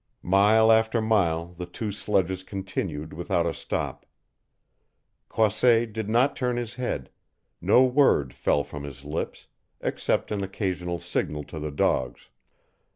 [0.23, 4.07] Mile after mile the two sledges continued without a stop.
[5.29, 7.11] Croisset did not turn his head;
[7.61, 9.45] no word fell from his lips,
[9.79, 12.29] except an occasional signal to the dogs.